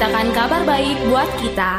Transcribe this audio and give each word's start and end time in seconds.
Memberitakan 0.00 0.32
kabar 0.32 0.62
baik 0.64 0.96
buat 1.12 1.28
kita 1.44 1.72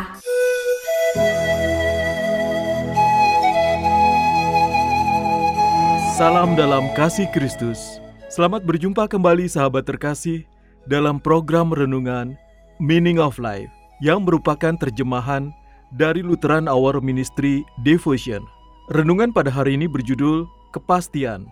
Salam 6.13 6.53
dalam 6.53 6.93
kasih 6.93 7.26
Kristus. 7.34 7.98
Selamat 8.29 8.62
berjumpa 8.62 9.09
kembali 9.09 9.49
sahabat 9.49 9.89
terkasih 9.89 10.45
dalam 10.85 11.17
program 11.17 11.73
renungan 11.73 12.38
Meaning 12.77 13.17
of 13.17 13.41
Life 13.41 13.73
yang 14.05 14.21
merupakan 14.21 14.77
terjemahan 14.77 15.49
dari 15.90 16.21
Lutheran 16.21 16.70
Hour 16.70 17.01
Ministry 17.01 17.65
Devotion. 17.82 18.45
Renungan 18.93 19.34
pada 19.34 19.49
hari 19.49 19.82
ini 19.82 19.90
berjudul 19.90 20.45
Kepastian, 20.70 21.49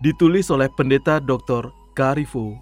ditulis 0.00 0.48
oleh 0.48 0.72
Pendeta 0.80 1.20
Dr. 1.20 1.68
Karifo. 1.92 2.56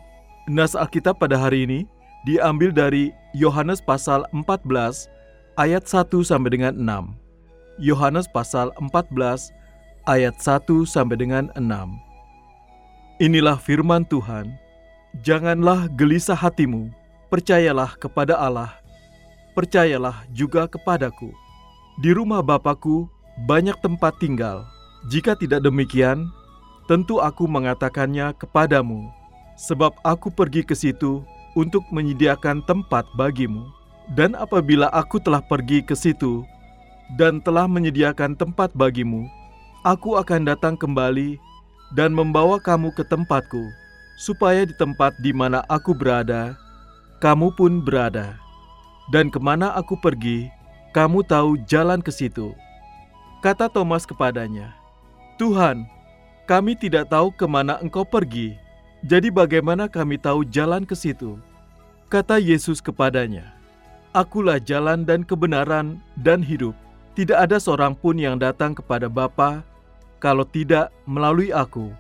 Nas 0.51 0.75
Alkitab 0.75 1.23
pada 1.23 1.39
hari 1.39 1.71
ini 1.71 1.87
diambil 2.25 2.73
dari 2.73 3.13
Yohanes 3.37 3.85
pasal 3.85 4.25
14 4.33 5.09
ayat 5.61 5.85
1 5.85 6.09
sampai 6.25 6.51
dengan 6.51 6.73
6. 6.73 7.13
Yohanes 7.79 8.25
pasal 8.33 8.73
14 8.81 9.53
ayat 10.09 10.35
1 10.41 10.89
sampai 10.89 11.17
dengan 11.21 11.53
6. 11.57 11.65
Inilah 13.21 13.61
firman 13.61 14.09
Tuhan. 14.09 14.57
Janganlah 15.23 15.87
gelisah 15.95 16.35
hatimu, 16.35 16.91
percayalah 17.31 17.95
kepada 18.03 18.35
Allah, 18.35 18.75
percayalah 19.55 20.27
juga 20.35 20.67
kepadaku. 20.67 21.31
Di 22.03 22.11
rumah 22.11 22.43
Bapakku 22.43 23.07
banyak 23.47 23.79
tempat 23.79 24.19
tinggal. 24.19 24.67
Jika 25.07 25.39
tidak 25.39 25.63
demikian, 25.63 26.27
tentu 26.91 27.23
aku 27.23 27.47
mengatakannya 27.47 28.35
kepadamu, 28.35 29.07
sebab 29.55 29.95
aku 30.03 30.35
pergi 30.35 30.67
ke 30.67 30.75
situ 30.75 31.23
untuk 31.55 31.83
menyediakan 31.91 32.63
tempat 32.67 33.07
bagimu. 33.19 33.67
Dan 34.13 34.37
apabila 34.37 34.93
aku 34.93 35.17
telah 35.17 35.41
pergi 35.41 35.81
ke 35.81 35.97
situ 35.97 36.45
dan 37.17 37.41
telah 37.41 37.65
menyediakan 37.65 38.37
tempat 38.37 38.69
bagimu, 38.77 39.25
aku 39.81 40.21
akan 40.21 40.45
datang 40.45 40.77
kembali 40.77 41.41
dan 41.97 42.13
membawa 42.13 42.61
kamu 42.61 42.93
ke 42.93 43.01
tempatku, 43.07 43.65
supaya 44.21 44.69
di 44.69 44.75
tempat 44.77 45.17
di 45.25 45.33
mana 45.33 45.65
aku 45.73 45.97
berada, 45.97 46.53
kamu 47.25 47.55
pun 47.57 47.81
berada. 47.81 48.37
Dan 49.13 49.29
ke 49.29 49.37
mana 49.37 49.73
aku 49.77 50.01
pergi, 50.01 50.49
kamu 50.97 51.25
tahu 51.25 51.61
jalan 51.69 52.01
ke 52.01 52.09
situ. 52.09 52.57
Kata 53.45 53.69
Thomas 53.69 54.09
kepadanya, 54.09 54.73
Tuhan, 55.37 55.85
kami 56.49 56.73
tidak 56.73 57.13
tahu 57.13 57.29
ke 57.33 57.45
mana 57.45 57.77
engkau 57.85 58.05
pergi, 58.05 58.57
jadi 59.05 59.29
bagaimana 59.29 59.85
kami 59.85 60.17
tahu 60.17 60.49
jalan 60.49 60.89
ke 60.89 60.97
situ? 60.97 61.37
Kata 62.09 62.41
Yesus 62.41 62.81
kepadanya, 62.81 63.53
Akulah 64.17 64.57
jalan 64.57 65.05
dan 65.05 65.29
kebenaran 65.29 66.01
dan 66.25 66.41
hidup. 66.41 66.73
Tidak 67.13 67.37
ada 67.37 67.61
seorang 67.61 67.93
pun 67.93 68.17
yang 68.17 68.41
datang 68.41 68.73
kepada 68.73 69.13
Bapa 69.13 69.61
kalau 70.25 70.49
tidak 70.49 70.89
melalui 71.05 71.53
aku. 71.53 71.93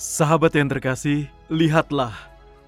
Sahabat 0.00 0.56
yang 0.56 0.72
terkasih, 0.72 1.28
lihatlah 1.52 2.14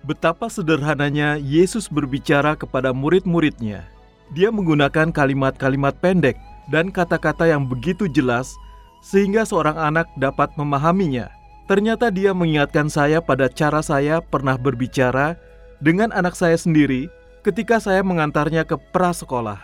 betapa 0.04 0.52
sederhananya 0.52 1.40
Yesus 1.40 1.88
berbicara 1.88 2.58
kepada 2.58 2.92
murid-muridnya. 2.92 3.88
Dia 4.36 4.52
menggunakan 4.52 5.08
kalimat-kalimat 5.14 5.96
pendek 5.98 6.36
dan 6.68 6.92
kata-kata 6.92 7.48
yang 7.48 7.64
begitu 7.64 8.04
jelas 8.04 8.52
sehingga 9.00 9.48
seorang 9.48 9.80
anak 9.80 10.10
dapat 10.20 10.52
memahaminya. 10.60 11.37
Ternyata 11.68 12.08
dia 12.08 12.32
mengingatkan 12.32 12.88
saya 12.88 13.20
pada 13.20 13.44
cara 13.44 13.84
saya 13.84 14.24
pernah 14.24 14.56
berbicara 14.56 15.36
dengan 15.84 16.08
anak 16.16 16.32
saya 16.32 16.56
sendiri 16.56 17.12
ketika 17.44 17.76
saya 17.76 18.00
mengantarnya 18.00 18.64
ke 18.64 18.80
prasekolah. 18.96 19.60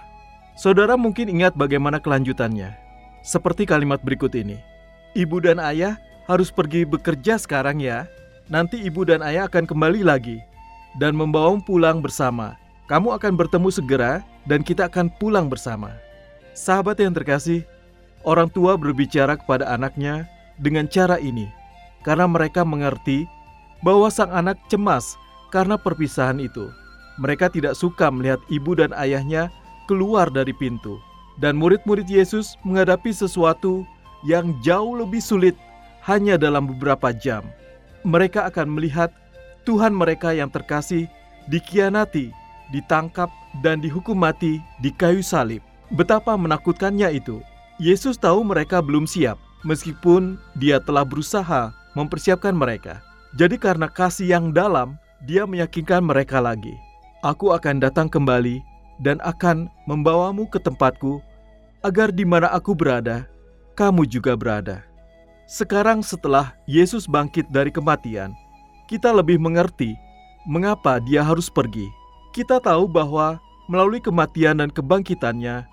Saudara 0.53 1.01
mungkin 1.01 1.33
ingat 1.33 1.57
bagaimana 1.57 1.97
kelanjutannya. 1.97 2.77
Seperti 3.25 3.65
kalimat 3.65 4.05
berikut 4.05 4.37
ini. 4.37 4.61
Ibu 5.17 5.49
dan 5.49 5.57
ayah 5.65 5.97
harus 6.29 6.53
pergi 6.53 6.85
bekerja 6.85 7.41
sekarang 7.41 7.81
ya. 7.81 8.05
Nanti 8.53 8.85
ibu 8.85 9.09
dan 9.09 9.25
ayah 9.25 9.49
akan 9.49 9.65
kembali 9.65 10.05
lagi 10.05 10.45
dan 11.01 11.17
membawamu 11.17 11.65
pulang 11.65 12.05
bersama. 12.05 12.61
Kamu 12.85 13.17
akan 13.17 13.33
bertemu 13.33 13.73
segera 13.73 14.21
dan 14.45 14.61
kita 14.61 14.93
akan 14.93 15.09
pulang 15.17 15.49
bersama. 15.49 15.97
Sahabat 16.53 17.01
yang 17.01 17.17
terkasih, 17.17 17.65
orang 18.29 18.53
tua 18.53 18.77
berbicara 18.77 19.41
kepada 19.41 19.73
anaknya 19.73 20.29
dengan 20.61 20.85
cara 20.85 21.17
ini 21.17 21.64
karena 22.05 22.29
mereka 22.29 22.63
mengerti 22.63 23.27
bahwa 23.81 24.13
sang 24.13 24.31
anak 24.31 24.61
cemas 24.69 25.17
karena 25.51 25.81
perpisahan 25.81 26.39
itu. 26.39 26.71
Mereka 27.19 27.51
tidak 27.51 27.75
suka 27.75 28.13
melihat 28.13 28.39
ibu 28.53 28.77
dan 28.77 28.93
ayahnya 28.95 29.49
keluar 29.91 30.29
dari 30.29 30.53
pintu. 30.55 31.01
Dan 31.41 31.59
murid-murid 31.59 32.07
Yesus 32.07 32.55
menghadapi 32.63 33.11
sesuatu 33.11 33.83
yang 34.23 34.55
jauh 34.63 34.95
lebih 34.95 35.19
sulit 35.19 35.59
hanya 36.07 36.39
dalam 36.39 36.71
beberapa 36.71 37.11
jam. 37.11 37.43
Mereka 38.07 38.47
akan 38.53 38.71
melihat 38.79 39.11
Tuhan 39.65 39.97
mereka 39.97 40.31
yang 40.37 40.53
terkasih 40.53 41.09
dikhianati, 41.49 42.31
ditangkap, 42.71 43.33
dan 43.63 43.81
dihukum 43.81 44.19
mati 44.19 44.61
di 44.83 44.91
kayu 44.93 45.25
salib. 45.25 45.63
Betapa 45.95 46.35
menakutkannya 46.35 47.15
itu. 47.17 47.41
Yesus 47.83 48.15
tahu 48.19 48.47
mereka 48.47 48.79
belum 48.79 49.07
siap, 49.07 49.39
meskipun 49.67 50.39
dia 50.59 50.79
telah 50.79 51.03
berusaha 51.03 51.75
mempersiapkan 51.95 52.55
mereka. 52.55 53.03
Jadi 53.35 53.59
karena 53.59 53.91
kasih 53.91 54.31
yang 54.31 54.55
dalam, 54.55 54.95
dia 55.27 55.49
meyakinkan 55.49 56.05
mereka 56.05 56.39
lagi. 56.39 56.75
Aku 57.25 57.51
akan 57.51 57.81
datang 57.81 58.07
kembali 58.07 58.61
dan 59.03 59.19
akan 59.25 59.67
membawamu 59.91 60.47
ke 60.47 60.61
tempatku, 60.63 61.19
agar 61.83 62.15
di 62.15 62.23
mana 62.23 62.53
aku 62.53 62.77
berada, 62.77 63.27
kamu 63.75 64.07
juga 64.07 64.39
berada. 64.39 64.87
Sekarang 65.51 66.01
setelah 66.01 66.57
Yesus 66.65 67.05
bangkit 67.05 67.51
dari 67.51 67.69
kematian, 67.69 68.33
kita 68.87 69.13
lebih 69.13 69.37
mengerti 69.37 69.97
mengapa 70.49 71.01
dia 71.01 71.25
harus 71.25 71.49
pergi. 71.49 71.89
Kita 72.33 72.61
tahu 72.61 72.89
bahwa 72.89 73.41
melalui 73.69 74.01
kematian 74.01 74.61
dan 74.61 74.71
kebangkitannya, 74.73 75.65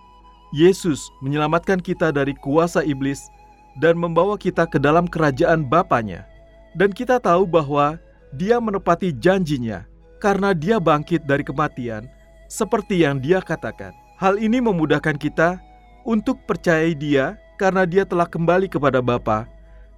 Yesus 0.52 1.08
menyelamatkan 1.24 1.80
kita 1.80 2.12
dari 2.12 2.36
kuasa 2.36 2.84
iblis 2.84 3.32
dan 3.80 3.96
membawa 3.96 4.36
kita 4.36 4.68
ke 4.68 4.82
dalam 4.82 5.08
kerajaan 5.08 5.64
Bapaknya. 5.64 6.28
Dan 6.76 6.92
kita 6.92 7.20
tahu 7.20 7.48
bahwa 7.48 8.00
dia 8.36 8.59
menepati 8.59 9.12
janjinya 9.16 9.84
karena 10.24 10.56
dia 10.56 10.80
bangkit 10.80 11.28
dari 11.28 11.44
kematian 11.44 12.08
seperti 12.48 13.04
yang 13.04 13.20
dia 13.20 13.40
katakan. 13.44 13.91
Hal 14.20 14.40
ini 14.40 14.59
memudahkan 14.64 15.18
kita 15.18 15.59
untuk 16.08 16.40
percayai 16.47 16.96
dia 16.96 17.35
karena 17.59 17.84
dia 17.84 18.08
telah 18.08 18.26
kembali 18.26 18.72
kepada 18.72 19.03
Bapa 19.03 19.50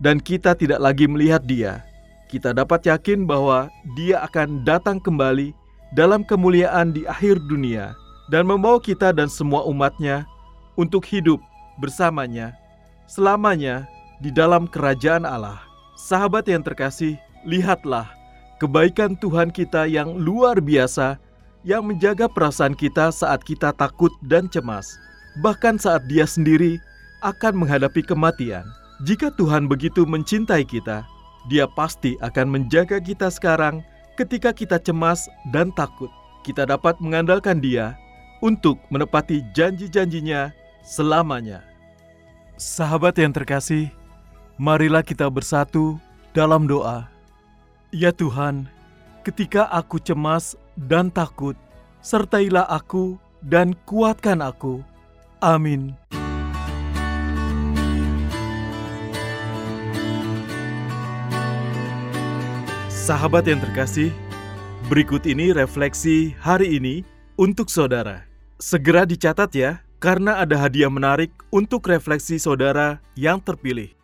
dan 0.02 0.18
kita 0.18 0.58
tidak 0.58 0.80
lagi 0.81 1.06
melihat 1.06 1.44
dia. 1.44 1.86
Kita 2.31 2.50
dapat 2.56 2.90
yakin 2.90 3.30
bahwa 3.30 3.69
dia 3.94 4.26
akan 4.26 4.66
datang 4.66 4.98
kembali 4.98 5.54
dalam 5.94 6.26
kemuliaan 6.26 6.90
di 6.90 7.06
akhir 7.06 7.38
dunia 7.46 7.94
dan 8.34 8.50
membawa 8.50 8.81
kita 8.81 9.14
dan 9.14 9.30
semua 9.30 9.62
umatnya 9.69 10.26
untuk 10.74 11.06
hidup 11.06 11.38
bersamanya 11.78 12.58
selamanya 13.08 13.88
di 14.24 14.32
dalam 14.32 14.68
kerajaan 14.70 15.28
Allah. 15.28 15.60
Sahabat 16.00 16.48
yang 16.50 16.64
terkasih, 16.66 17.16
lihatlah 17.48 18.08
kebaikan 18.64 19.20
Tuhan 19.20 19.52
kita 19.52 19.88
yang 19.88 20.16
luar 20.16 20.64
biasa 20.64 21.20
yang 21.68 21.84
menjaga 21.84 22.28
perasaan 22.28 22.76
kita 22.76 23.12
saat 23.12 23.44
kita 23.44 23.72
takut 23.76 24.12
dan 24.24 24.48
cemas, 24.52 24.88
bahkan 25.44 25.80
saat 25.80 26.04
Dia 26.12 26.28
sendiri 26.28 26.80
akan 27.24 27.64
menghadapi 27.64 28.04
kematian. 28.04 28.64
Jika 29.08 29.32
Tuhan 29.36 29.68
begitu 29.68 30.04
mencintai 30.08 30.64
kita, 30.68 31.08
Dia 31.52 31.68
pasti 31.76 32.16
akan 32.24 32.52
menjaga 32.52 33.00
kita 33.04 33.28
sekarang 33.32 33.84
ketika 34.20 34.56
kita 34.56 34.80
cemas 34.80 35.28
dan 35.52 35.72
takut. 35.76 36.12
Kita 36.44 36.68
dapat 36.68 37.00
mengandalkan 37.00 37.64
Dia 37.64 37.96
untuk 38.44 38.80
menepati 38.92 39.40
janji-janjinya 39.56 40.52
selamanya. 40.84 41.73
Sahabat 42.54 43.18
yang 43.18 43.34
terkasih, 43.34 43.90
marilah 44.62 45.02
kita 45.02 45.26
bersatu 45.26 45.98
dalam 46.38 46.70
doa. 46.70 47.10
Ya 47.90 48.14
Tuhan, 48.14 48.70
ketika 49.26 49.66
aku 49.74 49.98
cemas 49.98 50.54
dan 50.78 51.10
takut, 51.10 51.58
sertailah 52.06 52.70
aku 52.70 53.18
dan 53.42 53.74
kuatkan 53.90 54.38
aku. 54.38 54.86
Amin. 55.42 55.98
Sahabat 62.94 63.50
yang 63.50 63.66
terkasih, 63.66 64.14
berikut 64.94 65.26
ini 65.26 65.58
refleksi 65.58 66.38
hari 66.38 66.78
ini 66.78 67.02
untuk 67.34 67.74
saudara. 67.74 68.30
Segera 68.62 69.10
dicatat 69.10 69.50
ya, 69.58 69.82
karena 70.04 70.44
ada 70.44 70.60
hadiah 70.60 70.92
menarik 70.92 71.32
untuk 71.48 71.88
refleksi 71.88 72.36
saudara 72.36 73.00
yang 73.16 73.40
terpilih. 73.40 73.96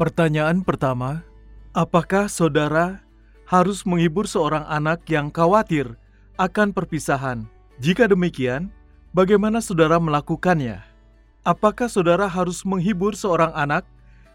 Pertanyaan 0.00 0.64
pertama, 0.64 1.20
apakah 1.76 2.32
saudara 2.32 3.04
harus 3.44 3.84
menghibur 3.84 4.24
seorang 4.24 4.64
anak 4.64 5.04
yang 5.12 5.28
khawatir 5.28 6.00
akan 6.40 6.72
perpisahan? 6.72 7.44
Jika 7.76 8.08
demikian, 8.08 8.72
bagaimana 9.12 9.60
saudara 9.60 10.00
melakukannya? 10.00 10.80
Apakah 11.44 11.92
saudara 11.92 12.24
harus 12.24 12.64
menghibur 12.64 13.12
seorang 13.12 13.52
anak 13.52 13.84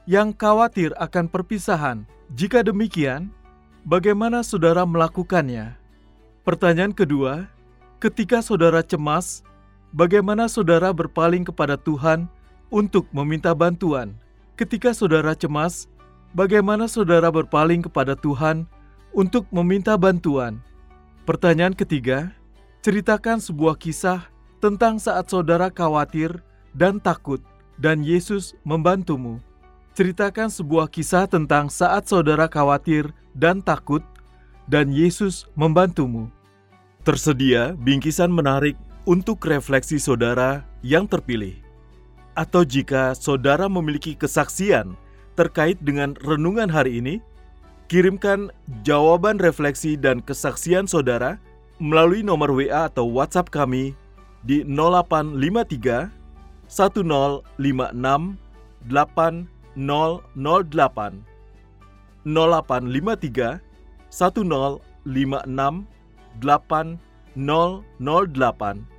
yang 0.06 0.30
khawatir 0.30 0.94
akan 1.02 1.26
perpisahan? 1.26 2.06
Jika 2.38 2.62
demikian, 2.62 3.34
Bagaimana 3.88 4.44
saudara 4.44 4.84
melakukannya? 4.84 5.80
Pertanyaan 6.44 6.92
kedua, 6.92 7.48
ketika 8.04 8.44
saudara 8.44 8.84
cemas, 8.84 9.40
bagaimana 9.94 10.46
saudara 10.50 10.94
berpaling 10.94 11.46
kepada 11.48 11.78
Tuhan 11.78 12.30
untuk 12.70 13.10
meminta 13.14 13.54
bantuan? 13.54 14.14
Ketika 14.60 14.92
saudara 14.92 15.34
cemas, 15.34 15.88
bagaimana 16.36 16.86
saudara 16.86 17.32
berpaling 17.32 17.86
kepada 17.86 18.14
Tuhan 18.14 18.68
untuk 19.16 19.48
meminta 19.50 19.96
bantuan? 19.96 20.60
Pertanyaan 21.24 21.78
ketiga, 21.78 22.34
ceritakan 22.82 23.40
sebuah 23.40 23.78
kisah 23.78 24.26
tentang 24.60 25.00
saat 25.00 25.30
saudara 25.32 25.72
khawatir 25.72 26.42
dan 26.76 27.00
takut, 27.00 27.40
dan 27.80 28.04
Yesus 28.04 28.58
membantumu. 28.68 29.40
Ceritakan 29.96 30.52
sebuah 30.52 30.92
kisah 30.92 31.28
tentang 31.28 31.72
saat 31.72 32.08
saudara 32.08 32.52
khawatir 32.52 33.12
dan 33.32 33.64
takut, 33.64 34.04
dan 34.68 34.92
Yesus 34.92 35.48
membantumu. 35.56 36.28
Tersedia 37.08 37.74
bingkisan 37.80 38.30
menarik 38.30 38.76
untuk 39.10 39.42
refleksi 39.50 39.98
saudara 39.98 40.62
yang 40.86 41.10
terpilih. 41.10 41.58
Atau 42.38 42.62
jika 42.62 43.18
saudara 43.18 43.66
memiliki 43.66 44.14
kesaksian 44.14 44.94
terkait 45.34 45.82
dengan 45.82 46.14
renungan 46.22 46.70
hari 46.70 47.02
ini, 47.02 47.18
kirimkan 47.90 48.54
jawaban 48.86 49.42
refleksi 49.42 49.98
dan 49.98 50.22
kesaksian 50.22 50.86
saudara 50.86 51.42
melalui 51.82 52.22
nomor 52.22 52.54
WA 52.54 52.86
atau 52.86 53.10
WhatsApp 53.10 53.50
kami 53.50 53.98
di 54.46 54.62
0853 54.62 56.14
1056 56.70 57.58
8008 57.58 58.38
0853 62.30 63.58
1056 64.14 65.90
8008 66.38 68.99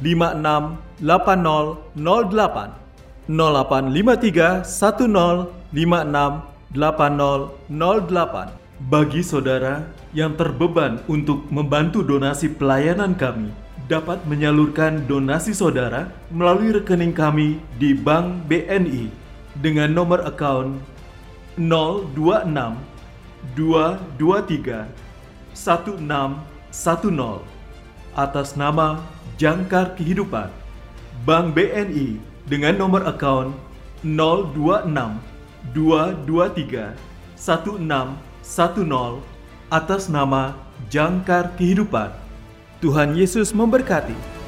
1056 0.00 1.00
8008 1.04 2.80
0853 3.28 4.64
Bagi 8.80 9.20
saudara 9.20 9.84
yang 10.16 10.34
terbeban 10.34 10.98
untuk 11.04 11.44
membantu 11.52 12.00
donasi 12.02 12.48
pelayanan 12.48 13.12
kami 13.12 13.52
dapat 13.90 14.22
menyalurkan 14.24 15.04
donasi 15.04 15.52
saudara 15.52 16.08
melalui 16.30 16.70
rekening 16.70 17.12
kami 17.12 17.58
di 17.76 17.90
Bank 17.92 18.46
BNI 18.46 19.10
dengan 19.58 19.90
nomor 19.90 20.22
account 20.24 20.78
026 21.58 22.54
223 23.58 24.86
1610 25.52 27.44
atas 28.14 28.54
nama 28.54 29.02
Jangkar 29.40 29.96
Kehidupan 29.96 30.52
Bank 31.24 31.56
BNI 31.56 32.20
dengan 32.44 32.76
nomor 32.76 33.08
account 33.08 33.56
026 34.04 34.92
223 35.72 36.92
1610 37.40 38.20
atas 39.72 40.12
nama 40.12 40.52
Jangkar 40.92 41.56
Kehidupan. 41.56 42.12
Tuhan 42.84 43.16
Yesus 43.16 43.56
memberkati. 43.56 44.39